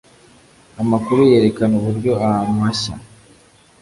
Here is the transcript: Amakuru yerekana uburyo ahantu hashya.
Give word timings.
Amakuru 0.81 1.19
yerekana 1.31 1.73
uburyo 1.79 2.11
ahantu 2.25 2.53
hashya. 2.63 2.93